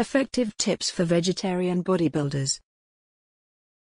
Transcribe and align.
Effective 0.00 0.56
tips 0.56 0.92
for 0.92 1.02
vegetarian 1.02 1.82
bodybuilders. 1.82 2.60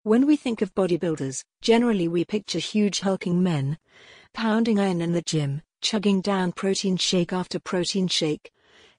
When 0.03 0.27
we 0.27 0.35
think 0.35 0.61
of 0.61 0.75
bodybuilders, 0.75 1.45
generally 1.61 2.09
we 2.09 2.25
picture 2.25 2.59
huge 2.59 2.99
hulking 2.99 3.41
men, 3.41 3.79
pounding 4.35 4.81
iron 4.81 5.01
in 5.01 5.13
the 5.13 5.23
gym, 5.23 5.63
chugging 5.81 6.21
down 6.21 6.51
protein 6.51 6.97
shake 6.97 7.33
after 7.33 7.61
protein 7.61 8.09
shake, 8.09 8.51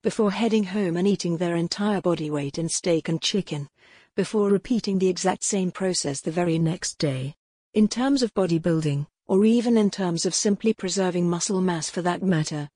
before 0.01 0.31
heading 0.31 0.63
home 0.63 0.95
and 0.95 1.05
eating 1.05 1.35
their 1.35 1.57
entire 1.57 1.99
body 1.99 2.29
weight 2.29 2.57
in 2.57 2.69
steak 2.69 3.09
and 3.09 3.21
chicken, 3.21 3.67
before 4.15 4.49
repeating 4.49 4.97
the 4.97 5.09
exact 5.09 5.43
same 5.43 5.71
process 5.71 6.21
the 6.21 6.31
very 6.31 6.57
next 6.57 6.99
day. 6.99 7.35
In 7.73 7.89
terms 7.89 8.23
of 8.23 8.33
bodybuilding, 8.33 9.07
or 9.27 9.43
even 9.43 9.75
in 9.75 9.89
terms 9.89 10.25
of 10.25 10.33
simply 10.33 10.73
preserving 10.73 11.29
muscle 11.29 11.59
mass 11.59 11.89
for 11.89 12.01
that 12.01 12.23
matter, 12.23 12.69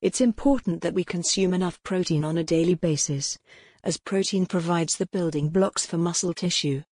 it's 0.00 0.22
important 0.22 0.80
that 0.80 0.94
we 0.94 1.04
consume 1.04 1.52
enough 1.52 1.82
protein 1.82 2.24
on 2.24 2.38
a 2.38 2.44
daily 2.44 2.74
basis, 2.74 3.38
as 3.84 3.98
protein 3.98 4.46
provides 4.46 4.96
the 4.96 5.06
building 5.06 5.50
blocks 5.50 5.86
for 5.86 5.98
muscle 5.98 6.34
tissue. 6.34 6.82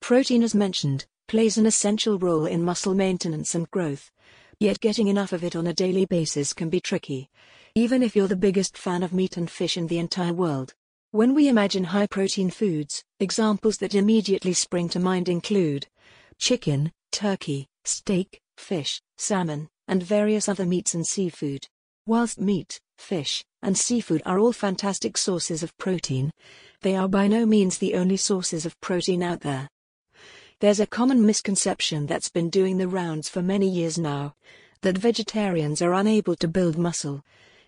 Protein, 0.00 0.42
as 0.42 0.54
mentioned, 0.54 1.06
plays 1.28 1.56
an 1.56 1.64
essential 1.64 2.18
role 2.18 2.44
in 2.44 2.62
muscle 2.62 2.94
maintenance 2.94 3.54
and 3.54 3.70
growth, 3.70 4.10
yet 4.58 4.80
getting 4.80 5.08
enough 5.08 5.32
of 5.32 5.44
it 5.44 5.54
on 5.54 5.68
a 5.68 5.72
daily 5.72 6.04
basis 6.04 6.52
can 6.52 6.68
be 6.68 6.80
tricky, 6.80 7.30
even 7.74 8.02
if 8.02 8.16
you're 8.16 8.28
the 8.28 8.36
biggest 8.36 8.76
fan 8.76 9.02
of 9.02 9.14
meat 9.14 9.36
and 9.36 9.50
fish 9.50 9.76
in 9.76 9.86
the 9.86 9.98
entire 9.98 10.32
world. 10.32 10.74
When 11.12 11.34
we 11.34 11.48
imagine 11.48 11.84
high 11.84 12.08
protein 12.08 12.50
foods, 12.50 13.04
examples 13.20 13.78
that 13.78 13.94
immediately 13.94 14.52
spring 14.52 14.88
to 14.90 15.00
mind 15.00 15.28
include 15.28 15.86
chicken, 16.38 16.92
turkey, 17.12 17.68
steak, 17.84 18.40
fish, 18.56 19.00
salmon, 19.18 19.68
and 19.86 20.02
various 20.02 20.48
other 20.48 20.66
meats 20.66 20.94
and 20.94 21.06
seafood. 21.06 21.66
Whilst 22.06 22.40
meat, 22.40 22.80
fish, 22.98 23.44
and 23.62 23.76
seafood 23.76 24.22
are 24.24 24.38
all 24.38 24.52
fantastic 24.52 25.16
sources 25.16 25.62
of 25.62 25.76
protein, 25.78 26.30
they 26.82 26.96
are 26.96 27.08
by 27.08 27.26
no 27.26 27.44
means 27.44 27.78
the 27.78 27.94
only 27.94 28.16
sources 28.16 28.64
of 28.64 28.80
protein 28.80 29.22
out 29.22 29.40
there. 29.40 29.68
There's 30.60 30.80
a 30.80 30.86
common 30.86 31.24
misconception 31.24 32.06
that's 32.06 32.28
been 32.28 32.50
doing 32.50 32.78
the 32.78 32.88
rounds 32.88 33.28
for 33.28 33.42
many 33.42 33.68
years 33.68 33.98
now 33.98 34.34
that 34.82 34.96
vegetarians 34.96 35.82
are 35.82 35.94
unable 35.94 36.36
to 36.36 36.48
build 36.48 36.78
muscle, 36.78 37.22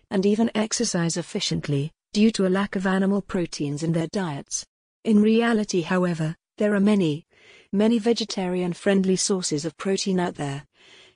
and 0.09 0.25
even 0.25 0.51
exercise 0.55 1.17
efficiently, 1.17 1.91
due 2.11 2.31
to 2.31 2.45
a 2.45 2.49
lack 2.49 2.75
of 2.75 2.87
animal 2.87 3.21
proteins 3.21 3.83
in 3.83 3.91
their 3.91 4.07
diets. 4.07 4.65
In 5.03 5.21
reality, 5.21 5.81
however, 5.81 6.35
there 6.57 6.73
are 6.75 6.79
many, 6.79 7.25
many 7.71 7.99
vegetarian 7.99 8.73
friendly 8.73 9.15
sources 9.15 9.65
of 9.65 9.77
protein 9.77 10.19
out 10.19 10.35
there. 10.35 10.63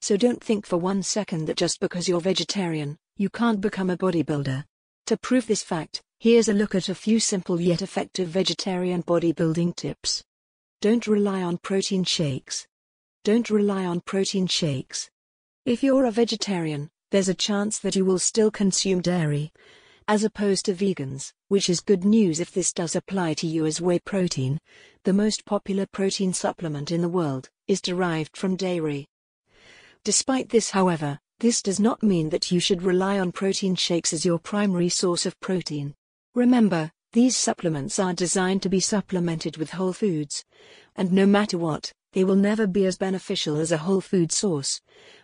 So 0.01 0.17
don't 0.17 0.43
think 0.43 0.65
for 0.65 0.77
one 0.77 1.03
second 1.03 1.45
that 1.45 1.57
just 1.57 1.79
because 1.79 2.07
you're 2.07 2.21
vegetarian, 2.21 2.97
you 3.17 3.29
can't 3.29 3.59
become 3.59 3.89
a 3.89 3.97
bodybuilder. 3.97 4.63
To 5.07 5.17
prove 5.17 5.47
this 5.47 5.63
fact, 5.63 6.01
here's 6.19 6.49
a 6.49 6.53
look 6.53 6.75
at 6.75 6.89
a 6.89 6.95
few 6.95 7.19
simple 7.19 7.59
yet 7.59 7.81
effective 7.81 8.29
vegetarian 8.29 9.01
bodybuilding 9.01 9.75
tips. 9.75 10.23
Don't 10.81 11.07
rely 11.07 11.41
on 11.41 11.57
protein 11.57 12.03
shakes. 12.03 12.67
Don't 13.23 13.49
rely 13.49 13.85
on 13.85 14.01
protein 14.01 14.45
shakes. 14.45 15.09
If 15.65 15.81
you're 15.81 16.05
a 16.05 16.11
vegetarian, 16.11 16.89
there's 17.09 17.29
a 17.29 17.33
chance 17.33 17.79
that 17.79 17.95
you 17.95 18.05
will 18.05 18.19
still 18.19 18.51
consume 18.51 19.01
dairy, 19.01 19.51
as 20.07 20.23
opposed 20.23 20.65
to 20.65 20.73
vegans, 20.73 21.33
which 21.47 21.69
is 21.69 21.81
good 21.81 22.05
news 22.05 22.39
if 22.39 22.51
this 22.51 22.71
does 22.71 22.95
apply 22.95 23.33
to 23.33 23.47
you 23.47 23.65
as 23.65 23.81
whey 23.81 23.99
protein, 23.99 24.59
the 25.03 25.13
most 25.13 25.43
popular 25.45 25.85
protein 25.85 26.33
supplement 26.33 26.91
in 26.91 27.01
the 27.01 27.09
world, 27.09 27.49
is 27.67 27.81
derived 27.81 28.37
from 28.37 28.55
dairy. 28.55 29.07
Despite 30.03 30.49
this, 30.49 30.69
however, 30.69 31.19
this 31.39 31.61
does 31.61 31.79
not 31.79 32.01
mean 32.01 32.29
that 32.29 32.51
you 32.51 32.59
should 32.59 32.81
rely 32.81 33.19
on 33.19 33.31
protein 33.31 33.75
shakes 33.75 34.11
as 34.11 34.25
your 34.25 34.39
primary 34.39 34.89
source 34.89 35.25
of 35.25 35.39
protein. 35.39 35.93
Remember, 36.33 36.91
these 37.13 37.37
supplements 37.37 37.99
are 37.99 38.13
designed 38.13 38.63
to 38.63 38.69
be 38.69 38.79
supplemented 38.79 39.57
with 39.57 39.71
whole 39.71 39.93
foods, 39.93 40.43
and 40.95 41.11
no 41.11 41.27
matter 41.27 41.57
what, 41.57 41.91
they 42.13 42.23
will 42.23 42.35
never 42.35 42.65
be 42.65 42.85
as 42.85 42.97
beneficial 42.97 43.57
as 43.57 43.71
a 43.71 43.77
whole 43.77 44.01
food 44.01 44.31
source, 44.31 44.81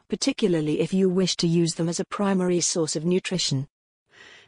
particularly 0.08 0.80
if 0.80 0.94
you 0.94 1.10
wish 1.10 1.36
to 1.38 1.48
use 1.48 1.74
them 1.76 1.90
as 1.90 2.00
a 2.00 2.06
primary 2.06 2.62
source 2.62 2.96
of 2.96 3.06
nutrition. 3.06 3.68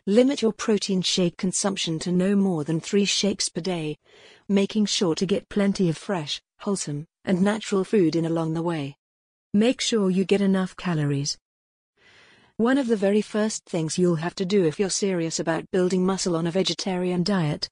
Limit 0.06 0.44
your 0.44 0.54
protein 0.54 1.02
shake 1.02 1.36
consumption 1.36 1.98
to 1.98 2.12
no 2.12 2.36
more 2.36 2.64
than 2.64 2.80
three 2.80 3.06
shakes 3.06 3.50
per 3.50 3.62
day, 3.62 3.98
making 4.48 4.86
sure 4.86 5.16
to 5.16 5.26
get 5.26 5.50
plenty 5.50 5.90
of 5.90 5.98
fresh, 5.98 6.40
wholesome, 6.60 7.08
and 7.24 7.42
natural 7.42 7.84
food 7.84 8.16
in 8.16 8.24
along 8.24 8.54
the 8.54 8.62
way. 8.62 8.96
Make 9.52 9.82
sure 9.82 10.12
you 10.12 10.26
get 10.26 10.42
enough 10.42 10.78
calories. 10.78 11.38
One 12.58 12.78
of 12.78 12.88
the 12.88 12.96
very 12.96 13.22
first 13.22 13.66
things 13.66 13.98
you'll 13.98 14.16
have 14.16 14.34
to 14.36 14.46
do 14.46 14.64
if 14.64 14.80
you're 14.80 14.90
serious 14.90 15.42
about 15.42 15.70
building 15.72 16.06
muscle 16.06 16.38
on 16.38 16.48
a 16.48 16.52
vegetarian 16.52 17.22
diet 17.22 17.70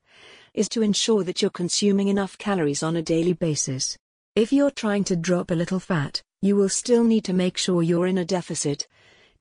is 0.53 0.67
to 0.69 0.81
ensure 0.81 1.23
that 1.23 1.41
you're 1.41 1.51
consuming 1.51 2.09
enough 2.09 2.38
calories 2.38 2.83
on 2.83 2.97
a 2.97 3.01
daily 3.01 3.31
basis. 3.31 3.97
If 4.35 4.51
you're 4.51 4.71
trying 4.71 5.05
to 5.05 5.16
drop 5.16 5.51
a 5.51 5.55
little 5.55 5.79
fat, 5.79 6.21
you 6.41 6.57
will 6.57 6.67
still 6.67 7.05
need 7.05 7.23
to 7.23 7.33
make 7.33 7.57
sure 7.57 7.81
you're 7.81 8.07
in 8.07 8.17
a 8.17 8.25
deficit. 8.25 8.85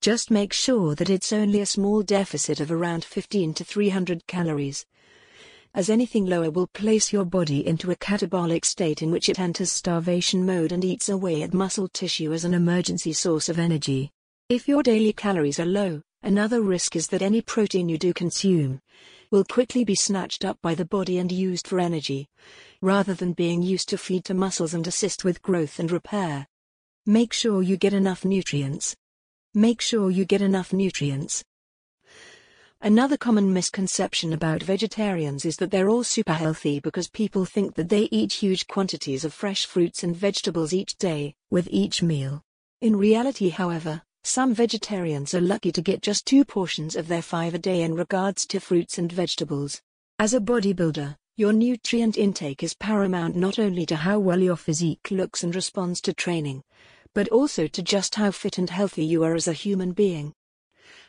Just 0.01 0.31
make 0.31 0.53
sure 0.53 0.95
that 0.95 1.11
it's 1.11 1.33
only 1.33 1.61
a 1.61 1.67
small 1.67 2.03
deficit 2.03 2.61
of 2.61 2.71
around 2.71 3.05
15 3.05 3.53
to 3.55 3.65
300 3.65 4.29
calories. 4.29 4.87
As 5.75 5.91
anything 5.91 6.25
lower 6.25 6.53
will 6.53 6.69
place 6.69 7.13
your 7.13 7.25
body 7.25 7.67
into 7.67 7.91
a 7.91 7.97
catabolic 7.97 8.65
state 8.65 9.03
in 9.03 9.11
which 9.11 9.29
it 9.29 9.41
enters 9.41 9.73
starvation 9.73 10.47
mode 10.47 10.71
and 10.71 10.85
eats 10.85 11.09
away 11.09 11.43
at 11.43 11.53
muscle 11.53 11.89
tissue 11.89 12.33
as 12.33 12.45
an 12.45 12.55
emergency 12.55 13.13
source 13.13 13.49
of 13.49 13.59
energy. 13.59 14.13
If 14.53 14.69
your 14.69 14.83
daily 14.83 15.15
calories 15.15 15.59
are 15.59 15.65
low, 15.65 16.03
another 16.23 16.61
risk 16.61 16.95
is 16.95 17.09
that 17.09 17.23
any 17.23 17.41
protein 17.41 17.89
you 17.89 17.97
do 17.97 18.13
consume 18.13 18.83
will 19.31 19.45
quickly 19.45 19.83
be 19.83 19.95
snatched 19.95 20.45
up 20.45 20.59
by 20.61 20.75
the 20.75 20.85
body 20.85 21.17
and 21.17 21.33
used 21.33 21.67
for 21.67 21.81
energy, 21.81 22.29
rather 22.83 23.15
than 23.15 23.33
being 23.33 23.63
used 23.63 23.89
to 23.89 23.97
feed 23.97 24.27
to 24.27 24.35
muscles 24.35 24.75
and 24.75 24.87
assist 24.87 25.25
with 25.25 25.41
growth 25.41 25.79
and 25.79 25.91
repair. 25.91 26.47
Make 27.07 27.33
sure 27.33 27.63
you 27.63 27.79
get 27.79 27.95
enough 27.95 28.27
nutrients. 28.27 28.95
Make 29.55 29.81
sure 29.81 30.11
you 30.11 30.27
get 30.27 30.43
enough 30.43 30.71
nutrients. 30.75 31.43
Another 32.83 33.17
common 33.17 33.55
misconception 33.55 34.35
about 34.35 34.63
vegetarians 34.63 35.47
is 35.47 35.57
that 35.57 35.71
they're 35.71 35.89
all 35.89 36.05
super 36.05 36.35
healthy 36.35 36.79
because 36.79 37.09
people 37.09 37.47
think 37.47 37.75
that 37.77 37.89
they 37.89 38.03
eat 38.13 38.35
huge 38.35 38.67
quantities 38.67 39.25
of 39.25 39.33
fresh 39.33 39.65
fruits 39.65 40.05
and 40.05 40.15
vegetables 40.15 40.75
each 40.75 40.99
day, 40.99 41.37
with 41.51 41.69
each 41.71 42.03
meal. 42.03 42.43
In 42.83 42.97
reality, 42.97 43.49
however, 43.49 44.03
some 44.25 44.55
vegetarians 44.55 45.35
are 45.35 45.41
lucky 45.41 45.73
to 45.73 45.83
get 45.83 46.01
just 46.01 46.27
two 46.27 46.45
portions 46.45 46.97
of 46.97 47.09
their 47.09 47.23
five 47.23 47.55
a 47.55 47.59
day 47.59 47.83
in 47.83 47.95
regards 47.95 48.47
to 48.47 48.61
fruits 48.61 48.99
and 48.99 49.11
vegetables. 49.11 49.83
As 50.19 50.33
a 50.33 50.41
bodybuilder, 50.41 51.17
your 51.37 51.53
nutrient 51.53 52.17
intake 52.17 52.63
is 52.63 52.75
paramount 52.75 53.35
not 53.35 53.59
only 53.59 53.85
to 53.87 53.97
how 53.97 54.19
well 54.19 54.41
your 54.41 54.57
physique 54.57 55.11
looks 55.11 55.43
and 55.43 55.55
responds 55.55 56.01
to 56.03 56.13
training, 56.13 56.63
but 57.15 57.29
also 57.29 57.67
to 57.67 57.83
just 57.83 58.15
how 58.15 58.31
fit 58.31 58.59
and 58.59 58.71
healthy 58.71 59.05
you 59.05 59.25
are 59.25 59.35
as 59.35 59.49
a 59.49 59.53
human 59.53 59.93
being. 59.93 60.35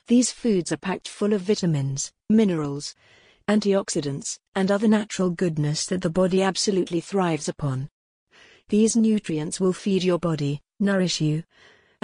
These 0.07 0.31
foods 0.31 0.71
are 0.71 0.77
packed 0.77 1.07
full 1.07 1.33
of 1.33 1.41
vitamins, 1.41 2.11
minerals, 2.29 2.95
antioxidants, 3.47 4.39
and 4.55 4.71
other 4.71 4.87
natural 4.87 5.29
goodness 5.29 5.85
that 5.85 6.01
the 6.01 6.09
body 6.09 6.41
absolutely 6.41 6.99
thrives 6.99 7.47
upon. 7.47 7.89
These 8.69 8.95
nutrients 8.95 9.59
will 9.59 9.73
feed 9.73 10.03
your 10.03 10.19
body, 10.19 10.61
nourish 10.79 11.21
you, 11.21 11.43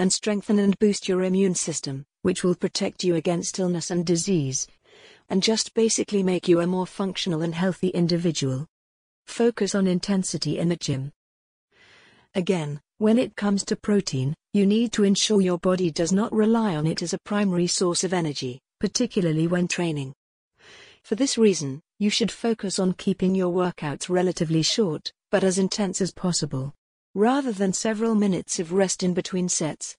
and 0.00 0.10
strengthen 0.10 0.58
and 0.58 0.78
boost 0.78 1.08
your 1.08 1.22
immune 1.24 1.54
system, 1.54 2.06
which 2.22 2.42
will 2.42 2.54
protect 2.54 3.04
you 3.04 3.16
against 3.16 3.58
illness 3.58 3.90
and 3.90 4.06
disease, 4.06 4.66
and 5.28 5.42
just 5.42 5.74
basically 5.74 6.22
make 6.22 6.48
you 6.48 6.60
a 6.60 6.66
more 6.66 6.86
functional 6.86 7.42
and 7.42 7.54
healthy 7.54 7.88
individual. 7.88 8.66
Focus 9.26 9.74
on 9.74 9.86
intensity 9.86 10.58
in 10.58 10.70
the 10.70 10.76
gym. 10.76 11.12
Again, 12.34 12.80
when 12.96 13.18
it 13.18 13.36
comes 13.36 13.62
to 13.66 13.76
protein, 13.76 14.32
you 14.54 14.64
need 14.64 14.90
to 14.92 15.04
ensure 15.04 15.42
your 15.42 15.58
body 15.58 15.90
does 15.90 16.12
not 16.12 16.32
rely 16.32 16.76
on 16.76 16.86
it 16.86 17.02
as 17.02 17.12
a 17.12 17.18
primary 17.18 17.66
source 17.66 18.02
of 18.02 18.14
energy, 18.14 18.58
particularly 18.80 19.48
when 19.48 19.68
training. 19.68 20.14
For 21.02 21.14
this 21.14 21.36
reason, 21.36 21.82
you 21.98 22.08
should 22.08 22.32
focus 22.32 22.78
on 22.78 22.94
keeping 22.94 23.34
your 23.34 23.52
workouts 23.52 24.08
relatively 24.08 24.62
short, 24.62 25.12
but 25.30 25.44
as 25.44 25.58
intense 25.58 26.00
as 26.00 26.10
possible. 26.10 26.72
Rather 27.14 27.50
than 27.50 27.72
several 27.72 28.14
minutes 28.14 28.60
of 28.60 28.72
rest 28.72 29.02
in 29.02 29.14
between 29.14 29.48
sets, 29.48 29.96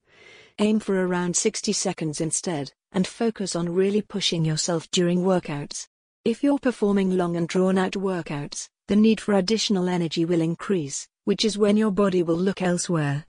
aim 0.59 0.79
for 0.79 1.05
around 1.05 1.35
60 1.35 1.73
seconds 1.73 2.21
instead, 2.21 2.71
and 2.93 3.05
focus 3.05 3.53
on 3.53 3.67
really 3.67 4.01
pushing 4.01 4.45
yourself 4.45 4.89
during 4.91 5.19
workouts. 5.19 5.87
If 6.23 6.41
you're 6.41 6.57
performing 6.57 7.17
long 7.17 7.35
and 7.35 7.49
drawn 7.49 7.77
out 7.77 7.93
workouts, 7.93 8.69
the 8.87 8.95
need 8.95 9.19
for 9.19 9.33
additional 9.33 9.89
energy 9.89 10.23
will 10.23 10.39
increase, 10.39 11.05
which 11.25 11.43
is 11.43 11.57
when 11.57 11.75
your 11.75 11.91
body 11.91 12.23
will 12.23 12.37
look 12.37 12.61
elsewhere. 12.61 13.25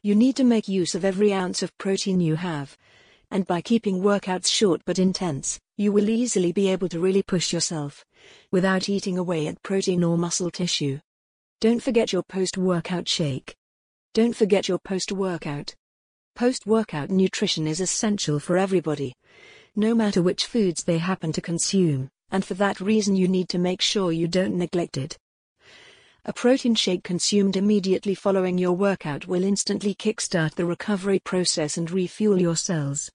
You 0.00 0.14
need 0.14 0.36
to 0.36 0.44
make 0.44 0.66
use 0.66 0.94
of 0.94 1.04
every 1.04 1.30
ounce 1.30 1.62
of 1.62 1.76
protein 1.76 2.20
you 2.20 2.36
have. 2.36 2.74
And 3.30 3.46
by 3.46 3.60
keeping 3.60 4.00
workouts 4.00 4.46
short 4.46 4.80
but 4.86 4.98
intense, 4.98 5.60
you 5.76 5.92
will 5.92 6.08
easily 6.08 6.52
be 6.52 6.68
able 6.68 6.88
to 6.88 7.00
really 7.00 7.22
push 7.22 7.52
yourself 7.52 8.04
without 8.50 8.88
eating 8.88 9.18
away 9.18 9.46
at 9.46 9.62
protein 9.62 10.02
or 10.04 10.16
muscle 10.16 10.50
tissue. 10.50 11.00
Don't 11.64 11.82
forget 11.82 12.12
your 12.12 12.22
post 12.22 12.58
workout 12.58 13.08
shake. 13.08 13.56
Don't 14.12 14.36
forget 14.36 14.68
your 14.68 14.78
post 14.78 15.10
workout. 15.10 15.74
Post 16.36 16.66
workout 16.66 17.08
nutrition 17.08 17.66
is 17.66 17.80
essential 17.80 18.38
for 18.38 18.58
everybody, 18.58 19.14
no 19.74 19.94
matter 19.94 20.20
which 20.20 20.44
foods 20.44 20.84
they 20.84 20.98
happen 20.98 21.32
to 21.32 21.40
consume, 21.40 22.10
and 22.30 22.44
for 22.44 22.52
that 22.52 22.80
reason 22.80 23.16
you 23.16 23.28
need 23.28 23.48
to 23.48 23.58
make 23.58 23.80
sure 23.80 24.12
you 24.12 24.28
don't 24.28 24.58
neglect 24.58 24.98
it. 24.98 25.16
A 26.26 26.34
protein 26.34 26.74
shake 26.74 27.02
consumed 27.02 27.56
immediately 27.56 28.14
following 28.14 28.58
your 28.58 28.72
workout 28.72 29.26
will 29.26 29.42
instantly 29.42 29.94
kickstart 29.94 30.56
the 30.56 30.66
recovery 30.66 31.18
process 31.18 31.78
and 31.78 31.90
refuel 31.90 32.42
your 32.42 32.56
cells, 32.56 33.10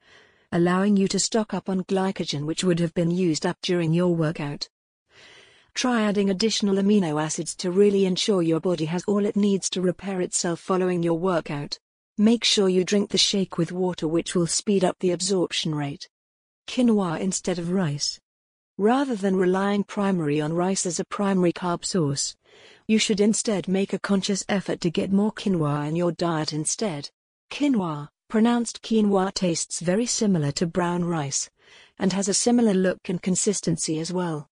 allowing 0.51 0.97
you 0.97 1.07
to 1.09 1.19
stock 1.19 1.53
up 1.53 1.69
on 1.69 1.83
glycogen 1.83 2.47
which 2.47 2.63
would 2.63 2.79
have 2.79 2.95
been 2.95 3.11
used 3.11 3.45
up 3.45 3.57
during 3.61 3.93
your 3.93 4.15
workout. 4.15 4.67
Try 5.79 6.01
adding 6.01 6.29
additional 6.29 6.75
amino 6.75 7.23
acids 7.23 7.55
to 7.55 7.71
really 7.71 8.05
ensure 8.05 8.41
your 8.41 8.59
body 8.59 8.83
has 8.83 9.05
all 9.05 9.25
it 9.25 9.37
needs 9.37 9.69
to 9.69 9.81
repair 9.81 10.19
itself 10.19 10.59
following 10.59 11.03
your 11.03 11.17
workout. 11.17 11.79
Make 12.17 12.43
sure 12.43 12.67
you 12.67 12.83
drink 12.83 13.11
the 13.11 13.17
shake 13.17 13.57
with 13.57 13.71
water 13.71 14.05
which 14.05 14.35
will 14.35 14.45
speed 14.45 14.83
up 14.83 14.97
the 14.99 15.11
absorption 15.11 15.73
rate. 15.73 16.09
Quinoa 16.67 17.21
instead 17.21 17.59
of 17.59 17.71
rice. 17.71 18.19
Rather 18.77 19.15
than 19.15 19.37
relying 19.37 19.85
primarily 19.85 20.41
on 20.41 20.51
rice 20.51 20.85
as 20.85 20.99
a 20.99 21.05
primary 21.05 21.53
carb 21.53 21.85
source, 21.85 22.35
you 22.85 22.99
should 22.99 23.21
instead 23.21 23.69
make 23.69 23.93
a 23.93 23.99
conscious 23.99 24.43
effort 24.49 24.81
to 24.81 24.89
get 24.89 25.13
more 25.13 25.31
quinoa 25.31 25.87
in 25.87 25.95
your 25.95 26.11
diet 26.11 26.51
instead. 26.51 27.09
Quinoa, 27.51 28.09
pronounced 28.27 28.81
quinoa, 28.81 29.33
tastes 29.33 29.79
very 29.79 30.05
similar 30.05 30.51
to 30.51 30.67
brown 30.67 31.05
rice, 31.05 31.49
and 31.97 32.11
has 32.11 32.27
a 32.27 32.33
similar 32.33 32.73
look 32.73 33.07
and 33.07 33.21
consistency 33.21 33.97
as 33.97 34.11
well. 34.11 34.49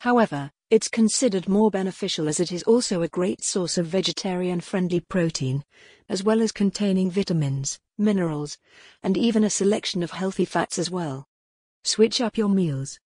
However, 0.00 0.50
it's 0.70 0.88
considered 0.88 1.46
more 1.46 1.70
beneficial 1.70 2.26
as 2.26 2.40
it 2.40 2.50
is 2.50 2.62
also 2.62 3.02
a 3.02 3.08
great 3.08 3.44
source 3.44 3.76
of 3.76 3.84
vegetarian 3.84 4.62
friendly 4.62 5.00
protein, 5.00 5.62
as 6.08 6.22
well 6.22 6.40
as 6.40 6.52
containing 6.52 7.10
vitamins, 7.10 7.78
minerals, 7.98 8.56
and 9.02 9.18
even 9.18 9.44
a 9.44 9.50
selection 9.50 10.02
of 10.02 10.12
healthy 10.12 10.46
fats 10.46 10.78
as 10.78 10.90
well. 10.90 11.26
Switch 11.84 12.18
up 12.18 12.38
your 12.38 12.48
meals. 12.48 12.98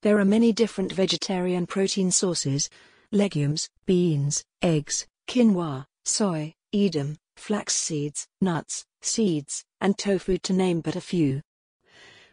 There 0.00 0.18
are 0.18 0.24
many 0.24 0.52
different 0.52 0.90
vegetarian 0.90 1.66
protein 1.66 2.10
sources 2.10 2.70
legumes, 3.12 3.68
beans, 3.84 4.42
eggs, 4.62 5.06
quinoa, 5.28 5.84
soy, 6.06 6.54
edam, 6.72 7.18
flax 7.36 7.74
seeds, 7.74 8.26
nuts, 8.40 8.86
seeds, 9.02 9.66
and 9.82 9.98
tofu 9.98 10.38
to 10.38 10.54
name 10.54 10.80
but 10.80 10.96
a 10.96 11.00
few. 11.02 11.42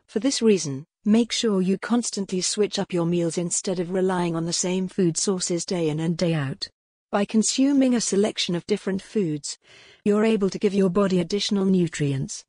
For 0.05 0.19
this 0.19 0.41
reason, 0.41 0.87
Make 1.05 1.31
sure 1.31 1.61
you 1.61 1.77
constantly 1.77 2.41
switch 2.41 2.77
up 2.77 2.91
your 2.91 3.05
meals 3.05 3.38
instead 3.38 3.79
of 3.79 3.91
relying 3.91 4.35
on 4.35 4.45
the 4.45 4.53
same 4.53 4.88
food 4.88 5.17
sources 5.17 5.65
day 5.65 5.89
in 5.89 5.99
and 5.99 6.17
day 6.17 6.33
out. 6.33 6.67
By 7.11 7.23
consuming 7.23 7.95
a 7.95 8.01
selection 8.01 8.55
of 8.55 8.65
different 8.65 9.01
foods, 9.01 9.57
you're 10.03 10.25
able 10.25 10.49
to 10.49 10.59
give 10.59 10.73
your 10.73 10.89
body 10.89 11.19
additional 11.21 11.63
nutrients 11.63 12.44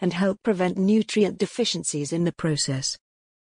and 0.00 0.12
help 0.12 0.42
prevent 0.42 0.78
nutrient 0.78 1.38
deficiencies 1.38 2.12
in 2.12 2.22
the 2.22 2.32
process. 2.32 2.96